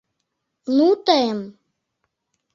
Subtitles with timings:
[0.75, 1.39] Ну, тыйым...